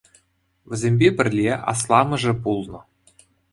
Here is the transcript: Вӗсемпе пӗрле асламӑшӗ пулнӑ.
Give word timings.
Вӗсемпе 0.69 1.07
пӗрле 1.17 1.53
асламӑшӗ 1.71 2.33
пулнӑ. 2.41 2.79